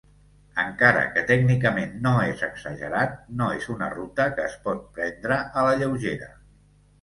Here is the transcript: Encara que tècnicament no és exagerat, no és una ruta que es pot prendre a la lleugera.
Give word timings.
Encara 0.61 1.01
que 1.17 1.21
tècnicament 1.31 1.91
no 2.05 2.13
és 2.29 2.41
exagerat, 2.47 3.13
no 3.43 3.51
és 3.59 3.69
una 3.75 3.91
ruta 3.93 4.27
que 4.39 4.47
es 4.47 4.57
pot 4.65 4.81
prendre 4.97 5.39
a 5.63 5.67
la 5.69 5.77
lleugera. 5.85 6.33